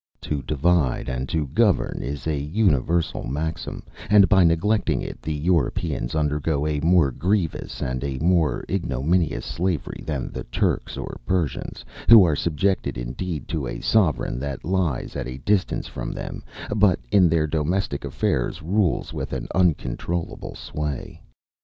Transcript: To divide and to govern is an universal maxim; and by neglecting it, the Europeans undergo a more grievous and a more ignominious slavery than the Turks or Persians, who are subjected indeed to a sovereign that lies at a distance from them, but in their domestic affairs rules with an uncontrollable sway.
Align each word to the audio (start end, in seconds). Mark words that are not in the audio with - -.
To 0.21 0.41
divide 0.41 1.07
and 1.09 1.29
to 1.29 1.45
govern 1.49 1.99
is 2.01 2.25
an 2.25 2.51
universal 2.51 3.23
maxim; 3.23 3.83
and 4.09 4.27
by 4.27 4.43
neglecting 4.43 5.03
it, 5.03 5.21
the 5.21 5.31
Europeans 5.35 6.15
undergo 6.15 6.65
a 6.65 6.79
more 6.79 7.11
grievous 7.11 7.83
and 7.83 8.03
a 8.03 8.17
more 8.17 8.65
ignominious 8.67 9.45
slavery 9.45 10.01
than 10.03 10.31
the 10.31 10.43
Turks 10.45 10.97
or 10.97 11.21
Persians, 11.27 11.85
who 12.09 12.23
are 12.23 12.35
subjected 12.35 12.97
indeed 12.97 13.47
to 13.49 13.67
a 13.67 13.79
sovereign 13.79 14.39
that 14.39 14.65
lies 14.65 15.15
at 15.15 15.27
a 15.27 15.37
distance 15.37 15.85
from 15.85 16.13
them, 16.13 16.41
but 16.75 16.99
in 17.11 17.29
their 17.29 17.45
domestic 17.45 18.03
affairs 18.03 18.63
rules 18.63 19.13
with 19.13 19.31
an 19.33 19.47
uncontrollable 19.53 20.55
sway. 20.55 21.21